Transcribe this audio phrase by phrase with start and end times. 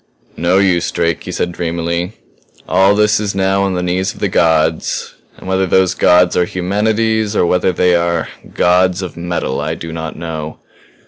[0.35, 2.13] "No use, Drake," he said dreamily.
[2.67, 5.13] "All this is now on the knees of the gods.
[5.37, 9.93] And whether those gods are humanity's or whether they are Gods of Metal I do
[9.93, 10.57] not know.